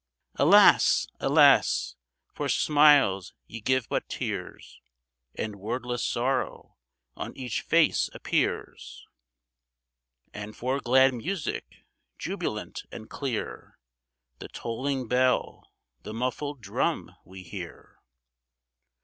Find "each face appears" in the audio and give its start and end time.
7.37-9.05